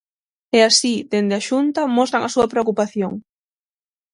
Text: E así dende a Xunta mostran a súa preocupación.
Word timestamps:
E 0.57 0.59
así 0.69 0.93
dende 1.11 1.35
a 1.39 1.45
Xunta 1.47 1.81
mostran 1.97 2.21
a 2.23 2.33
súa 2.35 2.47
preocupación. 2.53 3.13